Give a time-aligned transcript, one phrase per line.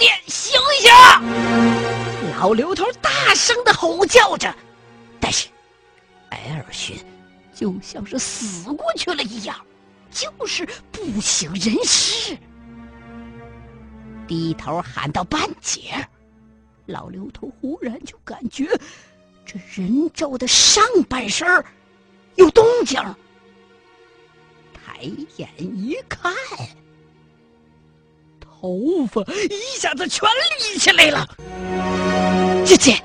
[0.00, 0.90] 弟，醒醒！
[2.38, 4.52] 老刘头大声的吼叫着，
[5.20, 5.46] 但是
[6.30, 6.96] 艾尔逊
[7.54, 9.54] 就像是死过去了一样，
[10.10, 12.34] 就是不省人事。
[14.26, 15.94] 低头喊到半截，
[16.86, 18.66] 老刘头忽然就感觉
[19.44, 21.46] 这人咒的上半身
[22.36, 22.98] 有动静，
[24.72, 25.02] 抬
[25.36, 26.32] 眼一看。
[28.60, 30.28] 头发一下子全
[30.58, 31.26] 立起来了。
[32.62, 33.02] 姐姐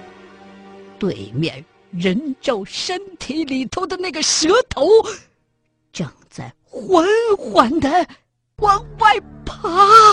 [1.00, 4.86] 对面人肉身体里头的那个蛇头，
[5.94, 8.06] 正在缓缓的
[8.58, 10.05] 往外爬。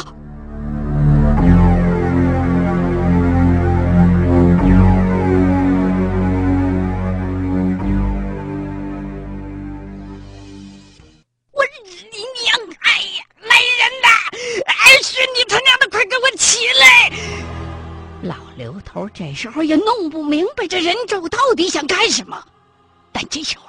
[19.42, 22.40] 时候也弄不明白这人咒到底想干什么，
[23.10, 23.64] 但这时候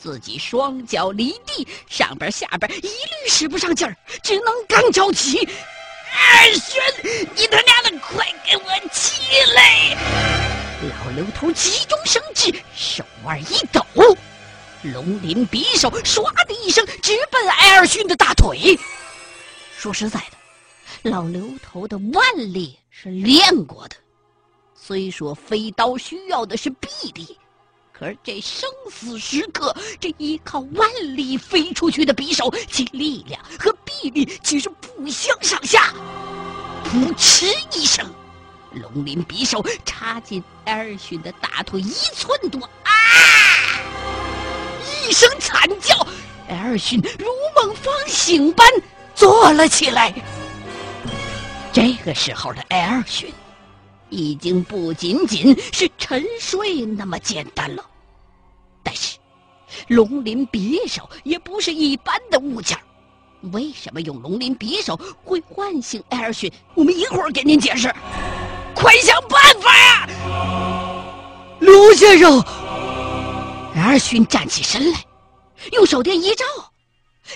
[0.00, 5.46] 自己双脚离地，上边下边一律使不上劲儿，只能干着急。
[6.14, 6.82] 二轩，
[7.36, 9.20] 你他娘的快给我起
[9.54, 9.94] 来！
[10.80, 13.84] 老刘头急中生智，手腕一抖，
[14.94, 18.78] 龙鳞匕首唰的一声直奔艾尔逊的大腿。
[19.76, 20.20] 说实在
[21.02, 23.96] 的，老刘头的腕力是练过的。
[24.84, 27.38] 虽说飞刀需要的是臂力，
[27.92, 35.94] 可是这生死时刻，这依靠万里飞出去的匕首，其力量和臂力岂是不相上下？
[36.84, 38.04] 噗嗤一声，
[38.72, 42.90] 龙鳞匕首插进艾尔逊的大腿一寸多，啊！
[45.06, 46.04] 一声惨叫，
[46.48, 48.66] 艾尔逊如梦方醒般
[49.14, 50.12] 坐了起来。
[51.72, 53.32] 这个时候的艾尔逊。
[54.12, 57.82] 已经不仅仅是沉睡那么简单了，
[58.82, 59.16] 但是
[59.88, 62.78] 龙鳞匕首也不是一般的物件
[63.52, 66.52] 为什么用龙鳞匕首会唤醒艾尔逊？
[66.74, 67.92] 我们一会儿给您解释。
[68.74, 70.06] 快想办法呀，
[71.60, 72.38] 刘先生！
[73.74, 75.02] 艾尔逊站起身来，
[75.72, 76.44] 用手电一照，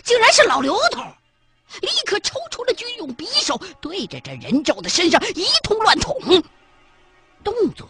[0.05, 1.01] 竟然是老刘头，
[1.81, 6.15] 立刻抽出了军用匕首，对着这人咒的身上一通乱捅。
[7.47, 7.89] 动作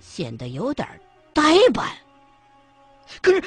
[0.00, 0.88] 显得有点
[1.32, 1.88] 呆板，
[3.22, 3.40] 可是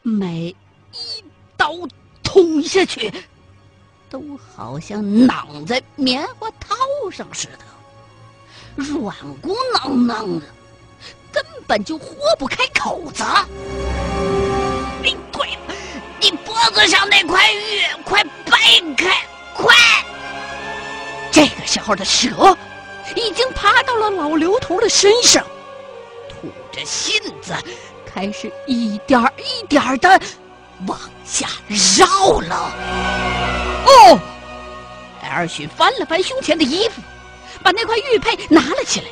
[0.00, 0.56] 每
[0.92, 1.24] 一
[1.58, 1.74] 刀
[2.22, 3.12] 捅下去，
[4.08, 6.74] 都好像攮在棉花套
[7.12, 10.46] 上似的，软咕囔囔的，
[11.30, 13.22] 根本就豁不开口子。
[13.22, 15.74] 哎，对了，
[16.18, 18.56] 你脖子上那块玉，快掰
[18.96, 19.22] 开，
[19.54, 19.76] 快！
[21.30, 22.56] 这个时候的蛇。
[23.16, 25.44] 已经爬到了老刘头的身上，
[26.28, 27.54] 吐着信子，
[28.06, 30.20] 开始一点一点的
[30.86, 31.48] 往下
[31.96, 32.72] 绕了。
[33.86, 34.18] 哦，
[35.22, 37.00] 艾尔逊翻了翻胸前的衣服，
[37.62, 39.06] 把那块玉佩拿了起来。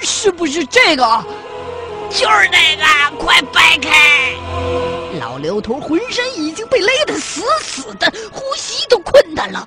[0.00, 1.24] 是不是这个？
[2.10, 3.16] 就是那个！
[3.16, 4.34] 快掰开！
[5.18, 9.66] 老刘头浑身已经被勒得死死的，呼吸都困难了。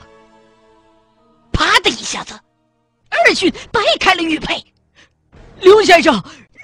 [1.51, 2.33] 啪的一下子。
[3.09, 4.63] 艾尔逊掰开了玉佩，
[5.59, 6.13] 刘先生，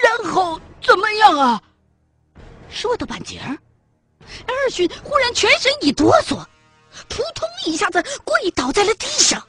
[0.01, 1.61] 然后怎么样啊？
[2.69, 3.57] 说到半截儿，
[4.47, 6.43] 艾尔逊忽然全身一哆嗦，
[7.07, 9.41] 扑通一下子跪倒在了地上。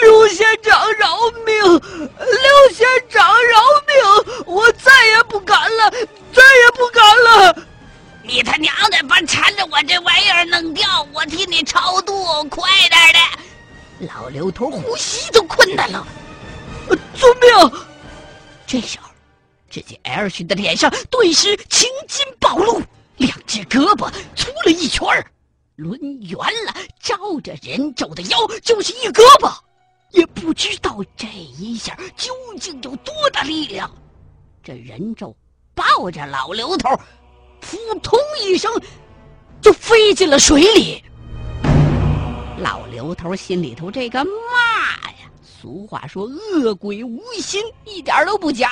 [0.00, 1.16] 刘县长饶
[1.46, 1.54] 命！
[1.62, 4.44] 刘县长饶命！
[4.46, 7.56] 我再也不敢了，再也不敢了！
[8.22, 13.43] 你他娘的把缠着我这玩意儿弄掉，我替你超度，快点的！
[14.00, 16.06] 老刘头呼吸都困难了，
[17.14, 17.80] 遵命！
[18.66, 19.08] 这时候，
[19.70, 22.82] 只见艾尔逊的脸上顿时青筋暴露，
[23.18, 25.06] 两只胳膊粗了一圈，
[25.76, 29.52] 抡圆了，照着人咒的腰就是一胳膊。
[30.10, 33.90] 也不知道这一下究竟有多大力量，
[34.62, 35.36] 这人咒
[35.74, 36.88] 抱着老刘头，
[37.60, 38.72] 扑通一声
[39.60, 41.03] 就飞进了水里。
[43.04, 45.30] 刘头心里头这个骂呀！
[45.42, 46.24] 俗话说
[46.56, 48.70] “恶鬼无心”，一点都不假。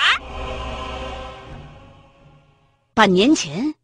[2.95, 3.75] 半年前，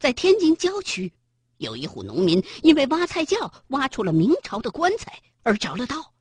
[0.00, 1.12] 在天津郊区，
[1.58, 6.14] 有一户农民因为挖菜窖挖出了明朝的棺材而着了道，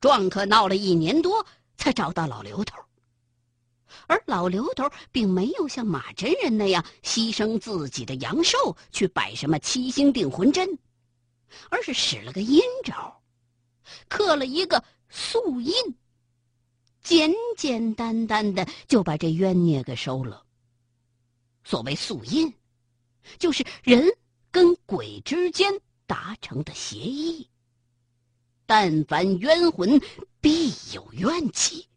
[0.00, 1.44] 撞客闹了一年多
[1.76, 2.78] 才找到老刘头。
[4.06, 10.78] 而老刘头并没有像马真人那样牺牲自己的阳寿去摆什么七星定魂针。
[11.70, 13.22] 而是使了个阴招，
[14.08, 15.74] 刻了一个素印，
[17.02, 20.44] 简简单单的就把这冤孽给收了。
[21.64, 22.52] 所谓素印，
[23.38, 24.08] 就是人
[24.50, 27.48] 跟鬼之间达成的协议。
[28.66, 30.00] 但凡冤魂，
[30.40, 31.88] 必有怨气，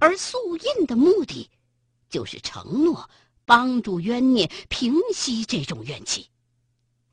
[0.00, 1.50] 而素印的目的，
[2.08, 3.10] 就是承诺
[3.44, 6.30] 帮助冤孽平息这种怨气。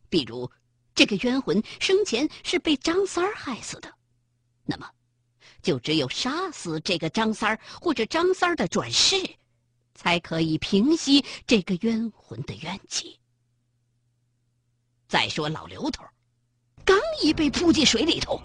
[0.08, 0.52] 比如，
[0.96, 3.92] 这个冤魂生前是被张三儿害死的，
[4.66, 4.90] 那么，
[5.62, 9.16] 就只有杀死这个张三儿或者张三儿的转世，
[9.96, 13.20] 才可以平息这个冤魂的怨气。
[15.08, 16.04] 再说老刘头。
[16.86, 18.42] 刚一被扑进水里头，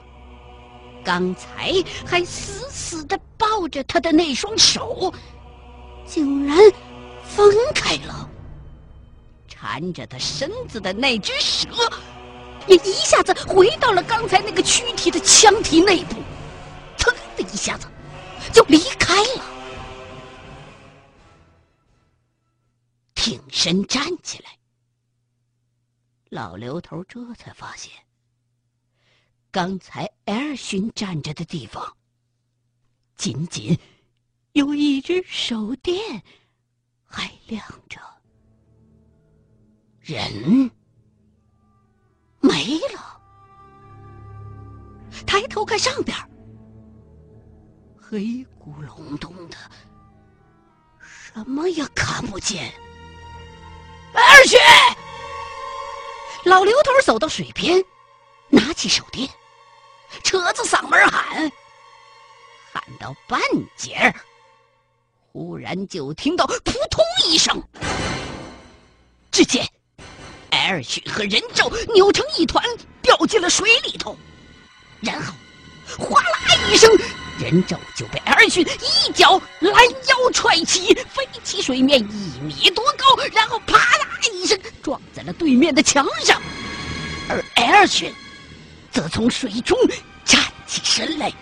[1.04, 1.72] 刚才
[2.06, 5.12] 还死死的抱着他的那双手，
[6.06, 6.56] 竟然
[7.24, 8.30] 分开了。
[9.48, 11.68] 缠着他身子的那只蛇，
[12.68, 16.16] 也一下子回到了刚才那个躯体的腔体内部，
[16.98, 17.88] 噌的一下子
[18.52, 19.44] 就离开了。
[23.14, 24.58] 挺身站起来，
[26.28, 27.92] 老刘头这才发现。
[29.50, 31.96] 刚才艾尔逊站着的地方，
[33.16, 33.78] 仅仅
[34.52, 36.22] 有一只手电
[37.04, 37.98] 还亮着，
[40.00, 40.70] 人
[42.40, 43.20] 没了。
[45.26, 46.16] 抬头看上边，
[48.00, 49.56] 黑咕隆咚的，
[51.00, 52.72] 什么也看不见。
[54.14, 54.58] 二雪，
[56.44, 57.84] 老刘头走到水边。
[58.50, 59.28] 拿起手电，
[60.24, 61.52] 扯着嗓门喊，
[62.72, 63.38] 喊到半
[63.76, 64.14] 截儿
[65.32, 67.62] 忽然就听到扑通一声，
[69.30, 69.68] 只见
[70.68, 72.62] 艾尔逊和人咒扭成一团，
[73.00, 74.14] 掉进了水里头，
[75.00, 75.32] 然后
[75.98, 76.94] 哗啦一声，
[77.38, 86.38] 人咒就被艾尔逊一脚拦腰踹起，飞起水面一米多高，然后啪啦一声撞在了对面的墙上，
[87.30, 88.14] 而艾尔逊。
[88.90, 89.78] 则从水中
[90.22, 91.32] 站起身来，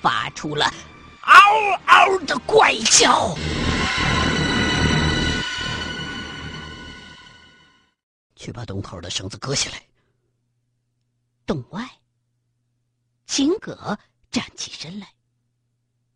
[0.00, 0.72] 发出了
[1.20, 3.36] 嗷嗷的怪叫。
[8.42, 9.86] 去把洞口的绳子割下来。
[11.46, 11.88] 洞外，
[13.24, 13.96] 秦葛
[14.32, 15.14] 站起身来，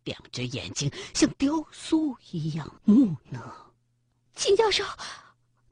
[0.03, 3.73] 两只眼睛像雕塑一样木讷。
[4.35, 4.83] 秦教授，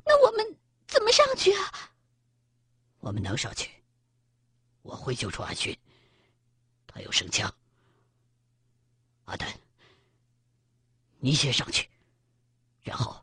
[0.06, 0.58] 那我们
[0.88, 1.92] 怎么上去啊？
[3.00, 3.70] 我们能上去。
[4.82, 5.78] 我会救出阿勋，
[6.88, 7.54] 他有生枪。
[9.26, 9.60] 阿丹，
[11.20, 11.90] 你先上去，
[12.82, 13.22] 然后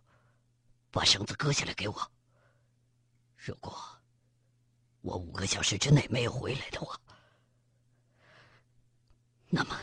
[0.91, 2.12] 把绳子割下来给我。
[3.45, 3.77] 如果
[5.01, 6.97] 我五个小时之内没有回来的话，
[9.49, 9.77] 那么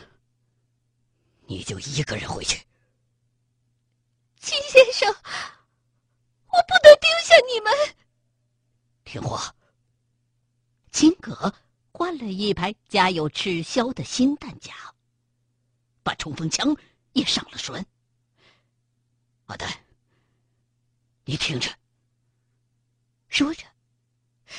[1.46, 2.66] 你就一个人回去。
[4.38, 5.14] 秦先生，
[6.46, 7.96] 我不能丢下你们。
[9.04, 9.54] 听话，
[10.90, 11.54] 金戈。
[11.92, 14.72] 换了一排加有赤霄的新弹夹，
[16.02, 16.74] 把冲锋枪
[17.12, 17.84] 也上了栓。
[19.44, 19.68] 阿丹，
[21.24, 21.79] 你听着。
[23.30, 23.64] 说着，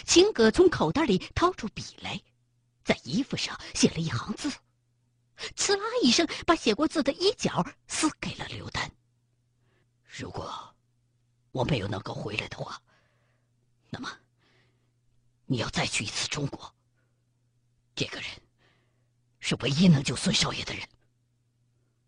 [0.06, 2.19] 秦葛从口袋里掏出笔来，
[2.83, 4.50] 在衣服上写了一行字，
[5.55, 8.89] 呲啦一声，把写过字的衣角撕给了刘丹。
[10.05, 10.75] 如果
[11.51, 12.81] 我没有能够回来的话，
[13.89, 14.10] 那么
[15.46, 16.74] 你要再去一次中国。
[17.93, 18.29] 这个人
[19.41, 20.88] 是唯一能救孙少爷的人。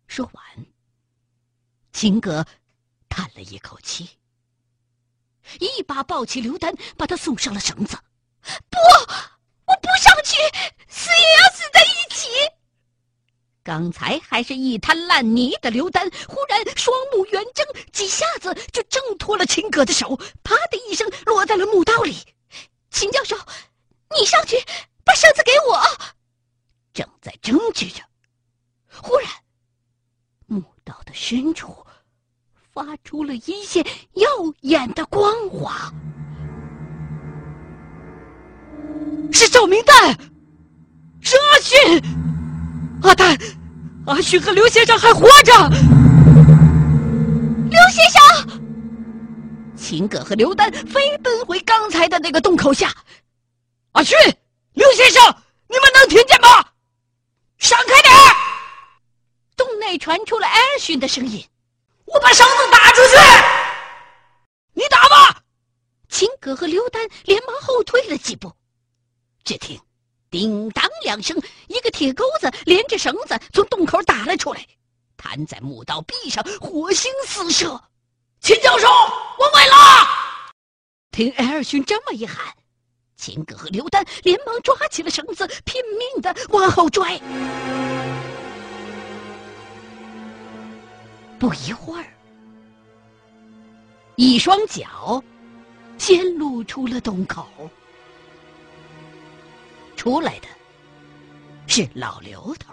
[0.06, 0.66] 说完，
[1.92, 2.46] 秦哥
[3.08, 4.18] 叹了一口气，
[5.60, 7.96] 一把抱起刘丹，把他送上了绳子。
[8.70, 8.78] 不，
[9.66, 10.36] 我不上去，
[10.88, 12.28] 死也要死在一起。
[13.62, 22.16] 刚才还是一滩烂泥的刘丹，忽然双目圆睁，几下子就挣脱了秦哥的手，啪的一声落在了墓道里。
[22.90, 23.36] 秦教授，
[24.18, 24.56] 你上去。
[25.06, 25.82] 把绳子给我！
[26.94, 28.02] 正在争执着，
[29.02, 29.30] 忽然，
[30.46, 31.86] 墓道的深处
[32.74, 34.26] 发出了一线耀
[34.62, 35.92] 眼的光华，
[39.32, 40.12] 是照明弹，
[41.20, 42.02] 是阿勋！
[43.02, 43.38] 阿丹，
[44.06, 45.52] 阿勋和刘先生还活着！
[47.70, 48.60] 刘先生，
[49.76, 52.92] 秦葛和刘丹飞奔回刚才的那个洞口下，
[53.92, 54.18] 阿勋。
[54.72, 55.22] 刘先生，
[55.68, 56.48] 你们能听见吗？
[57.58, 58.12] 闪开点！
[59.56, 61.46] 洞内传出了艾尔逊的声音
[62.14, 63.16] ：“我把绳子打出去，
[64.72, 65.42] 你打吧。”
[66.08, 68.52] 秦葛和刘丹连忙后退了几步。
[69.42, 69.78] 只听
[70.30, 74.64] 叮当两声，一个铁钩子连着绳子从洞口打了出来，
[75.16, 77.82] 弹在木道壁上，火星四射。
[78.40, 79.74] 秦教授，我崴了！
[81.10, 82.54] 听艾尔逊这么一喊，
[83.16, 87.20] 秦葛和刘丹连忙抓起了绳子，拼命的往后拽。
[91.44, 92.06] 不一会儿，
[94.16, 95.22] 一双脚
[95.98, 97.70] 先露出了洞口。
[99.94, 100.48] 出来的
[101.66, 102.72] 是老刘头。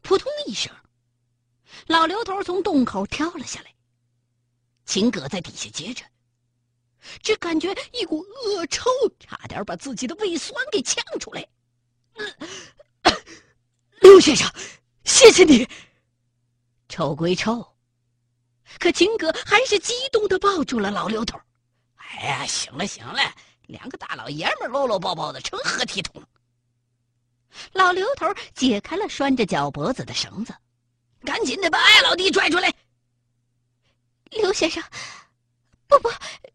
[0.00, 0.72] 扑通一声，
[1.88, 3.74] 老刘头从洞口跳了下来。
[4.86, 6.04] 秦葛在底下接着，
[7.20, 11.44] 只感觉一股恶臭，差点把自己的胃酸给呛出来。
[14.02, 14.48] 刘先生，
[15.02, 15.68] 谢谢你。
[16.94, 17.74] 臭归臭，
[18.78, 21.36] 可秦哥还是激动的抱住了老刘头。
[21.96, 23.18] 哎呀，行了行了。
[23.66, 26.22] 两个大老爷们搂搂抱抱的，成何体统？
[27.72, 30.54] 老刘头解开了拴着脚脖子的绳子，
[31.24, 32.72] 赶紧的把艾老弟拽出来。
[34.30, 34.80] 刘先生，
[35.88, 36.08] 不不，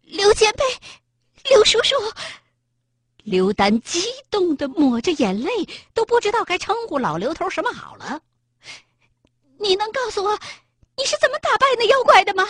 [0.03, 0.63] 刘前辈，
[1.49, 1.95] 刘叔叔。
[3.23, 5.51] 刘丹激动的抹着眼泪，
[5.93, 8.21] 都不知道该称呼老刘头什么好了。
[9.59, 10.39] 你能告诉我，
[10.95, 12.45] 你是怎么打败那妖怪的吗？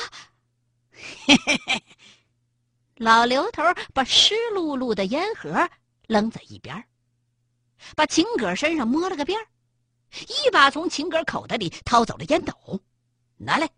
[1.25, 1.83] 嘿嘿嘿。
[2.95, 3.63] 老刘头
[3.93, 5.69] 把湿漉漉的烟盒
[6.07, 6.83] 扔在一边，
[7.95, 9.39] 把秦葛身上摸了个遍，
[10.27, 12.53] 一把从秦葛口袋里掏走了烟斗，
[13.37, 13.69] 拿来，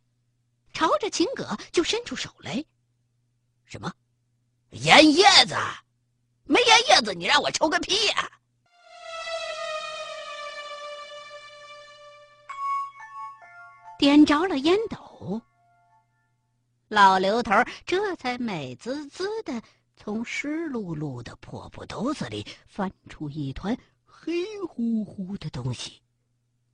[0.73, 2.63] 朝着秦葛就伸出手来。
[3.65, 3.93] 什么？
[4.71, 5.55] 烟叶子？
[6.45, 8.31] 没烟叶子，你让我抽个屁呀！
[14.01, 15.39] 点着了烟斗。
[16.87, 17.51] 老刘头
[17.85, 19.61] 这才美滋滋的
[19.95, 24.33] 从湿漉漉的破布兜子里翻出一团黑
[24.67, 26.01] 乎乎的东西，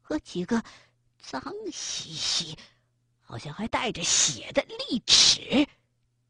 [0.02, 0.64] 和几个
[1.20, 2.58] 脏兮兮、
[3.20, 5.68] 好像还带着血的利齿，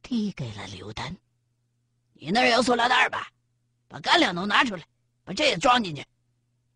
[0.01, 1.15] 递给了刘丹。
[2.13, 3.29] 你那儿有塑料袋吧？
[3.87, 4.83] 把干粮都拿出来，
[5.23, 6.03] 把这个装进去。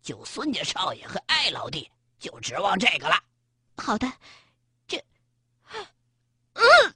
[0.00, 3.16] 就孙家少爷和艾老弟，就指望这个了。
[3.76, 4.10] 好的，
[4.86, 5.02] 这，
[6.54, 6.94] 嗯。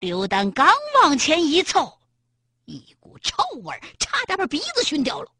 [0.00, 0.70] 刘丹刚
[1.02, 1.98] 往前一凑，
[2.66, 5.30] 一股臭味差点把鼻子熏掉了。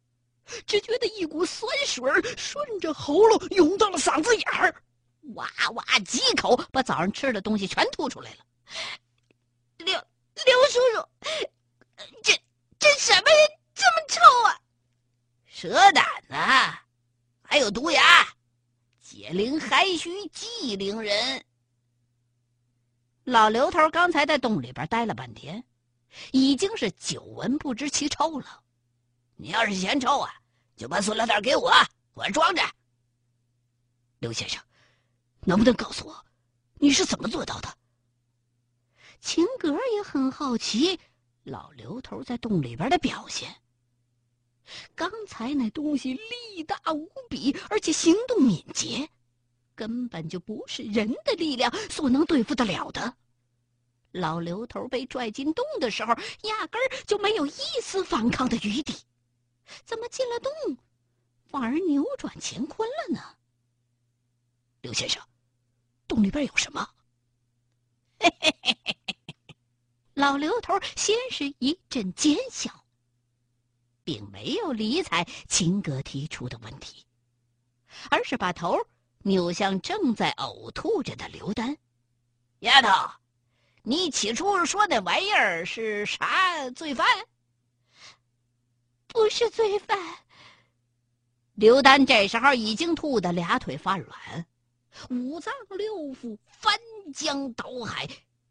[0.66, 2.02] 只觉得一股酸水
[2.36, 4.82] 顺着喉咙涌到了嗓子眼儿，
[5.34, 8.44] 哇哇几口把早上吃的东西全吐出来了。
[9.78, 11.08] 刘刘叔叔，
[12.22, 12.32] 这
[12.78, 13.36] 这什么呀
[13.74, 14.60] 这么臭啊？
[15.46, 16.84] 蛇胆啊，
[17.42, 18.26] 还有毒牙，
[19.04, 21.44] 解铃还须系铃人。
[23.24, 25.62] 老刘头刚才在洞里边待了半天，
[26.32, 28.62] 已经是久闻不知其臭了。
[29.36, 30.32] 你要是嫌臭啊，
[30.74, 31.70] 就把塑料袋给我，
[32.14, 32.62] 我装着。
[34.20, 34.58] 刘先生，
[35.42, 36.24] 能不能告诉我，
[36.76, 37.68] 你是怎么做到的？
[39.20, 40.98] 秦格也很好奇
[41.42, 43.54] 老刘头在洞里边的表现。
[44.94, 49.08] 刚才那东西力大无比，而且行动敏捷。
[49.76, 53.16] 根本就不是人的力量所能对付得了的。
[54.12, 58.94] 老刘头被拽进洞的时候，压根儿就没有一丝反抗的余地，
[59.84, 60.78] 怎么进了洞，
[61.50, 63.20] 反而扭转乾坤了呢？
[64.82, 65.20] 刘先生，
[66.06, 66.88] 洞里边有什么？
[68.20, 69.56] 嘿嘿嘿嘿嘿！
[70.14, 72.83] 老刘头先是一阵奸笑，
[74.04, 77.04] 并没有理睬秦哥提出的问题，
[78.10, 78.78] 而是把头。
[79.26, 81.74] 扭向正在呕吐着的刘丹，
[82.58, 83.10] 丫头，
[83.82, 87.06] 你起初说那玩意儿是啥罪犯？
[89.06, 89.98] 不是罪犯。
[91.54, 94.46] 刘丹这时候已经吐得俩腿发软，
[95.08, 96.78] 五脏六腑翻
[97.14, 98.06] 江倒海，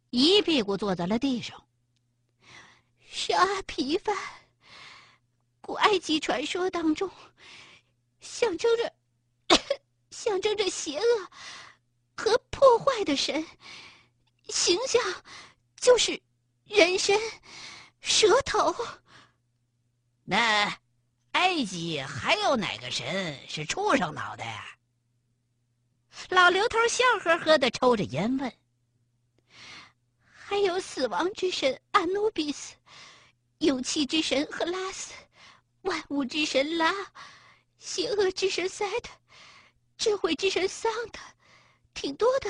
[0.10, 1.64] 一屁股坐在了地上。
[3.00, 4.18] 是阿皮犯，
[5.64, 7.10] 古埃及传说当中
[8.20, 8.94] 象征着。
[10.12, 11.32] 象征着邪恶
[12.16, 13.46] 和破坏的神
[14.48, 15.02] 形象，
[15.76, 16.22] 就是
[16.66, 17.20] 人身
[18.00, 18.74] 蛇头。
[20.24, 20.78] 那
[21.32, 24.78] 埃及还有哪个神是畜生脑袋呀？
[26.30, 28.54] 老刘头笑呵呵的抽着烟问
[30.24, 32.76] ：“还有死亡之神阿努比斯，
[33.58, 35.12] 勇气之神赫拉斯，
[35.84, 36.94] 万物之神拉，
[37.80, 39.10] 邪恶之神塞特。”
[39.96, 41.20] 智慧之神桑的，
[41.94, 42.50] 挺多的。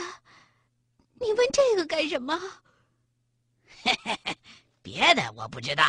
[1.20, 2.40] 你问这个干什么？
[3.84, 4.38] 嘿嘿嘿，
[4.82, 5.84] 别的我不知道。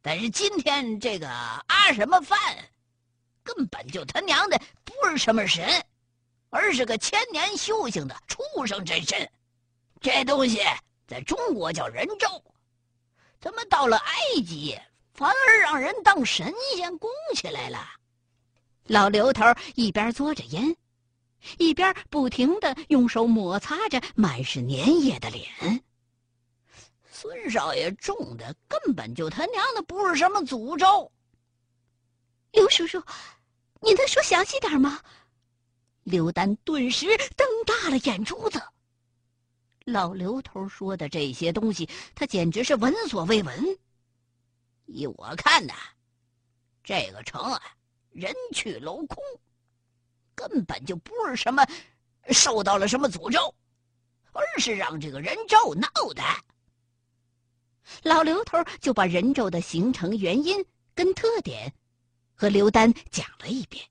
[0.00, 2.38] 但是今天这个阿什么饭，
[3.42, 5.84] 根本就他娘的不是什么神，
[6.48, 9.30] 而是个千年修行的畜生真身。
[10.00, 10.62] 这东西
[11.06, 12.42] 在中国叫人咒，
[13.40, 14.16] 怎么到了埃
[14.46, 14.78] 及
[15.14, 17.78] 反而让人当神仙供起来了？
[18.86, 20.76] 老刘头一边嘬着烟，
[21.58, 25.84] 一边不停的用手摩擦着满是粘液的脸。
[27.10, 31.10] 孙少爷中的根本就他娘的不是什么诅咒。
[32.50, 33.00] 刘叔叔，
[33.80, 35.00] 你能说详细点吗？
[36.02, 38.60] 刘丹顿时瞪大了眼珠子。
[39.84, 43.78] 老刘头说的这些东西，他简直是闻所未闻。
[44.92, 45.72] 依我看呐，
[46.84, 47.60] 这个城啊，
[48.10, 49.16] 人去楼空，
[50.34, 51.66] 根本就不是什么
[52.28, 53.54] 受到了什么诅咒，
[54.32, 56.22] 而是让这个人咒闹的。
[58.02, 61.72] 老刘头就把人咒的形成原因跟特点，
[62.34, 63.84] 和刘丹讲了一遍。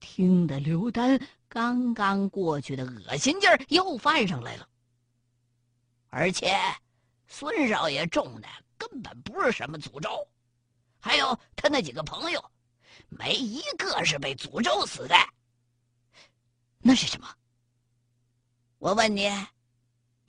[0.00, 4.68] 听得刘丹刚刚过去的恶心劲儿又犯上来了。
[6.08, 6.56] 而且，
[7.28, 8.48] 孙少爷中的
[8.80, 10.26] 根本不是什么诅咒，
[10.98, 12.50] 还有他那几个朋友，
[13.10, 15.14] 没一个是被诅咒死的。
[16.78, 17.28] 那是什么？
[18.78, 19.30] 我问你，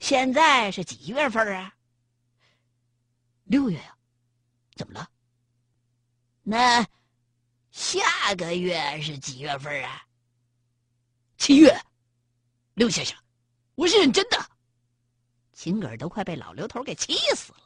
[0.00, 1.74] 现在是几月份啊？
[3.44, 3.96] 六月呀，
[4.76, 5.08] 怎么了？
[6.42, 6.86] 那
[7.70, 10.04] 下个月是几月份啊？
[11.38, 11.74] 七月。
[12.74, 13.16] 刘先生，
[13.74, 14.50] 我是认真的。
[15.52, 17.61] 秦儿都快被老刘头给气死了，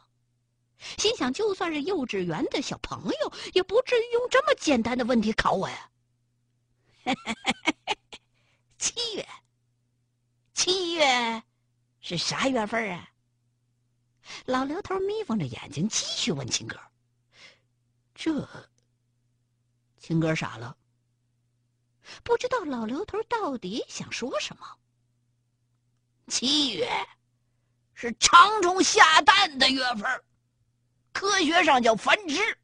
[0.79, 5.91] 心想：就算是幼稚园的小朋友，也不至于用这么简单的问题考我呀。
[8.79, 9.29] 七月，
[10.53, 11.43] 七月
[12.01, 13.11] 是啥月份啊？
[14.45, 16.79] 老刘头眯缝着眼睛，继续问秦哥
[18.15, 18.49] ：“这……”
[19.99, 20.77] 秦哥傻了，
[22.23, 24.79] 不知道老刘头到底想说什么。
[26.29, 26.89] 七月
[27.95, 30.25] 是长虫下蛋的月份，
[31.17, 32.59] 科学上叫繁殖。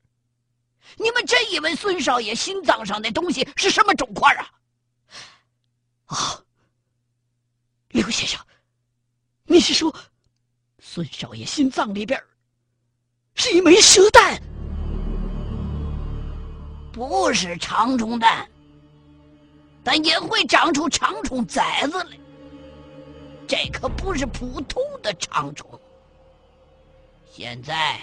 [0.97, 4.51] 你们真以为孙少爷心脏上那东西是什么肿块啊？
[6.05, 6.45] 啊，
[7.89, 8.39] 刘先生，
[9.45, 9.95] 你是说……
[10.79, 12.23] 孙少爷心脏里边
[13.35, 14.39] 是一枚蛇蛋，
[16.93, 18.47] 不是长虫蛋，
[19.83, 22.19] 但也会长出长虫崽子来。
[23.49, 25.81] 这可不是普通的长虫。
[27.33, 27.99] 现在，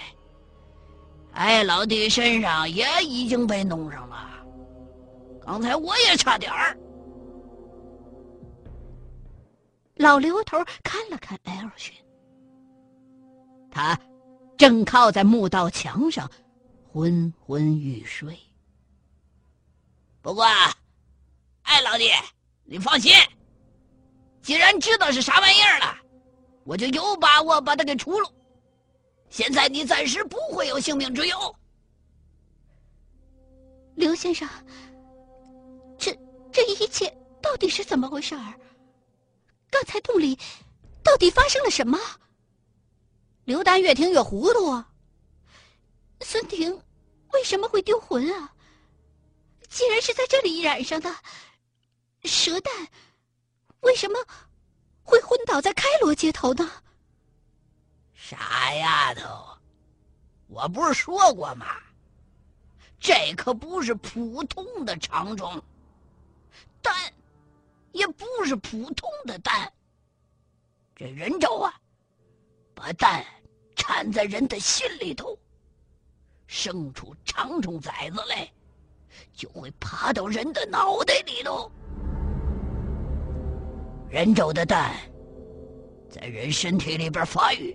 [1.40, 4.30] 艾老弟身上也已经被弄上了，
[5.42, 6.76] 刚才我也差点儿。
[9.94, 11.94] 老刘头看了看艾尔逊。
[13.70, 13.98] 他
[14.58, 16.30] 正靠在墓道墙上，
[16.92, 18.38] 昏昏欲睡。
[20.20, 20.44] 不过，
[21.62, 22.10] 艾老弟，
[22.64, 23.14] 你放心，
[24.42, 25.96] 既然知道是啥玩意儿了，
[26.64, 28.30] 我就有把握把他给除了。
[29.30, 31.56] 现在你暂时不会有性命之忧。
[33.94, 34.48] 刘先生，
[35.98, 36.12] 这
[36.52, 37.08] 这一切
[37.40, 38.54] 到底是怎么回事儿？
[39.70, 40.36] 刚才洞里
[41.02, 41.98] 到底发生了什么？
[43.44, 44.92] 刘丹越听越糊涂啊！
[46.22, 46.82] 孙婷
[47.32, 48.52] 为什么会丢魂啊？
[49.68, 51.14] 既然是在这里染上的
[52.24, 52.88] 蛇蛋，
[53.80, 54.18] 为什么
[55.04, 56.68] 会昏倒在开罗街头呢？
[58.22, 59.48] 傻丫头，
[60.46, 61.66] 我不是说过吗？
[63.00, 65.60] 这可不是普通的长虫，
[66.82, 66.94] 蛋
[67.92, 69.72] 也不是普通的蛋。
[70.94, 71.72] 这人咒啊，
[72.74, 73.24] 把蛋。
[73.74, 75.38] 产在人的心里头，
[76.46, 78.46] 生出长虫崽子来，
[79.32, 81.72] 就会爬到人的脑袋里头。
[84.10, 84.94] 人咒的蛋
[86.10, 87.74] 在人身体里边发育，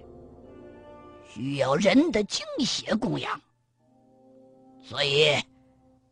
[1.36, 3.42] 需要人的精血供养，
[4.82, 5.36] 所以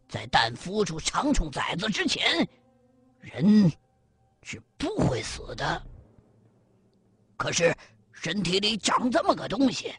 [0.10, 2.46] 在蛋孵出长虫崽子之前，
[3.22, 3.72] 人
[4.42, 5.82] 是不会死的。
[7.38, 7.74] 可是。
[8.16, 9.94] 身体里长这么个东西，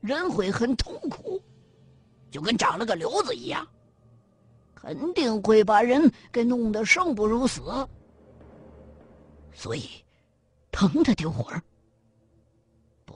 [0.00, 1.40] 人会很痛苦，
[2.32, 3.64] 就跟长了个瘤子一样，
[4.74, 7.62] 肯定会把人给弄得生不如死。
[9.52, 9.88] 所以，
[10.72, 11.62] 疼的丢魂儿，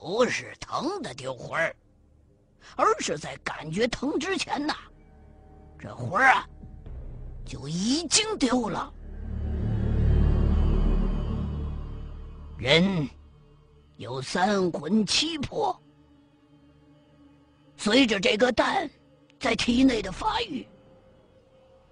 [0.03, 1.73] 不是疼的丢魂儿，
[2.75, 4.75] 而是在感觉疼之前呐，
[5.79, 6.45] 这魂儿啊
[7.45, 8.93] 就已经丢了。
[12.57, 13.07] 人。
[13.95, 15.79] 有三魂七魄，
[17.77, 18.89] 随着这个蛋
[19.39, 20.67] 在体内的发育，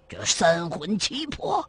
[0.08, 1.66] 这三魂七魄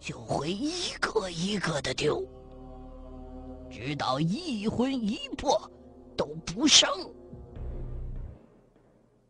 [0.00, 2.24] 就会一个一个的丢，
[3.72, 5.58] 直到一魂一魄
[6.14, 6.86] 都不剩。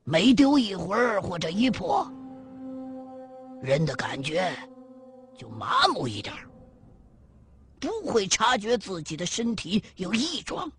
[0.02, 2.04] 每丢一魂或者一魄，
[3.62, 4.52] 人的感觉
[5.38, 6.34] 就麻木一点
[7.78, 10.70] 不会察觉自己的身体有异状。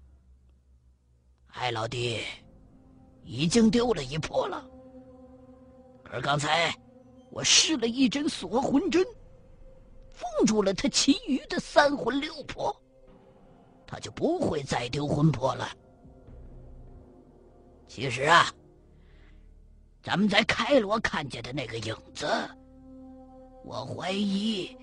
[1.47, 2.19] 艾老弟
[3.23, 4.67] 已经丢了一魄了，
[6.11, 6.75] 而刚才
[7.29, 9.05] 我施了一针锁魂针，
[10.11, 12.75] 封住了他其余的三魂六魄，
[13.93, 15.69] 他就不会再丢魂魄了。
[17.87, 18.51] 其实啊，
[20.01, 22.25] 咱们在开罗看见的那个影子，
[23.63, 24.75] 我怀疑。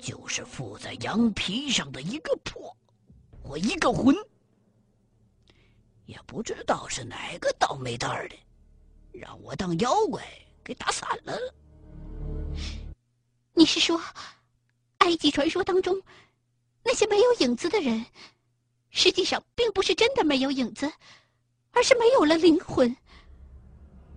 [0.00, 2.76] 就是附在羊皮上的一个魄，
[3.42, 4.14] 或一个魂，
[6.06, 8.36] 也不知道是哪个倒霉蛋儿的，
[9.12, 10.24] 让我当妖怪
[10.64, 11.36] 给打散了。
[13.54, 14.00] 你是说，
[14.98, 16.00] 埃及传说当中
[16.82, 18.04] 那些没有影子的人，
[18.90, 20.90] 实际上并不是真的没有影子，
[21.72, 22.96] 而是没有了灵魂？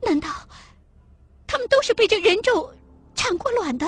[0.02, 0.30] 难道
[1.46, 2.74] 他们都是被这人咒
[3.14, 3.86] 产过卵的？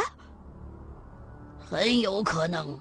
[1.57, 2.79] 很有可能，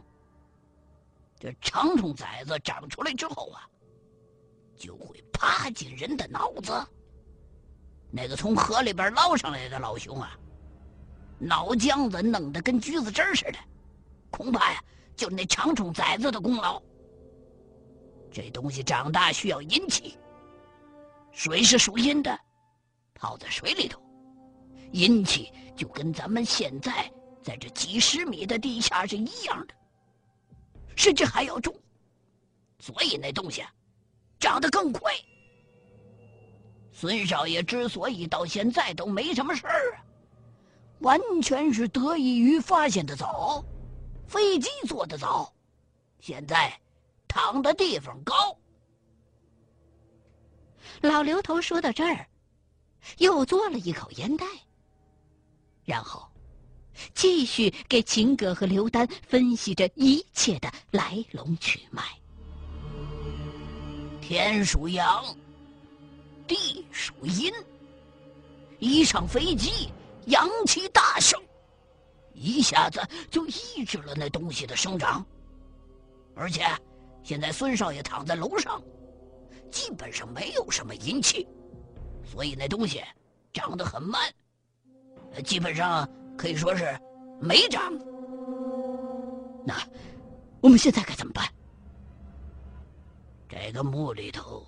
[1.38, 3.66] 这长虫崽子长出来之后啊，
[4.76, 6.72] 就会爬进人的脑子。
[8.10, 10.36] 那个从河里边捞上来的老熊啊，
[11.38, 13.58] 脑浆子弄得跟橘子汁似的，
[14.30, 14.84] 恐怕呀，
[15.16, 16.80] 就那长虫崽子的功劳。
[18.30, 20.16] 这东西长大需要阴气，
[21.30, 22.38] 水是属阴的，
[23.14, 24.00] 泡在水里头，
[24.92, 27.10] 阴气就跟咱们现在。
[27.42, 29.74] 在这几十米的地下是一样的，
[30.94, 31.74] 甚至还要重，
[32.78, 33.64] 所以那东西
[34.38, 35.12] 长得更快。
[36.92, 40.04] 孙少爷之所以到现在都没什么事儿啊，
[41.00, 43.64] 完全是得益于发现的早，
[44.32, 45.52] 飞机坐的早，
[46.18, 46.72] 现在
[47.28, 48.34] 躺的地方高。
[51.02, 52.26] 老刘头说到这儿，
[53.18, 54.46] 又嘬了一口烟袋，
[55.84, 56.26] 然后。
[57.14, 62.02] 继续给秦葛和刘丹分析着一切的来龙去脉。
[64.20, 65.24] 天属阳，
[66.46, 67.50] 地属阴。
[68.78, 69.90] 一上飞机，
[70.26, 71.42] 阳气大盛，
[72.32, 75.24] 一下子就抑制了那东西的生长。
[76.34, 76.64] 而且，
[77.22, 78.82] 现在孙少爷躺在楼上，
[79.70, 81.46] 基本上没有什么阴气，
[82.24, 83.02] 所以那东西
[83.52, 84.32] 长得很慢，
[85.44, 86.08] 基本上。
[86.34, 86.98] 可以说是
[87.38, 87.92] 没长。
[89.64, 89.78] 那
[90.62, 91.46] 我们现在该怎么办？
[93.48, 94.66] 这个墓里头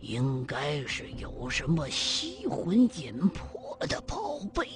[0.00, 4.68] 应该是有什么吸魂引魄的宝贝。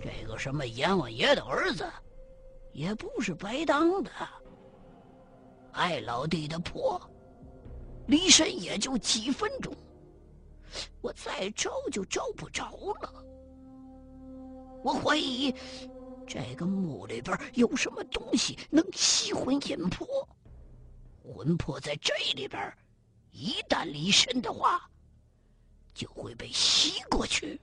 [0.00, 1.86] 这个什么阎王爷的儿子
[2.72, 4.10] 也不是白当的。
[5.72, 7.00] 艾老弟的魄
[8.06, 9.74] 离身也就几分钟。
[11.00, 12.70] 我再招就招不着
[13.02, 13.24] 了。
[14.82, 15.54] 我怀疑
[16.26, 20.06] 这个墓里边有什么东西能吸魂引魄，
[21.22, 22.72] 魂魄在这里边
[23.32, 24.88] 一旦离身的话，
[25.92, 27.60] 就会被吸过去。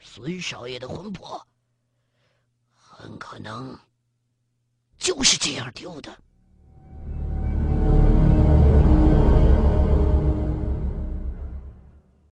[0.00, 1.46] 孙少爷的魂魄
[2.74, 3.78] 很可能
[4.98, 6.22] 就是这样丢的。